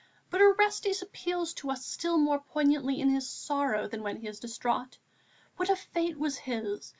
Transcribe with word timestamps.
But 0.31 0.41
Orestes 0.41 1.03
appeals 1.03 1.53
to 1.53 1.69
us 1.69 1.85
still 1.85 2.17
more 2.17 2.39
poignantly 2.39 2.99
in 2.99 3.09
his 3.13 3.29
sorrow 3.29 3.87
than 3.87 4.01
when 4.01 4.17
he 4.17 4.27
is 4.27 4.39
distraught. 4.39 4.97
What 5.57 5.69
a 5.69 5.75
fate 5.75 6.17
was 6.17 6.37
his! 6.37 6.89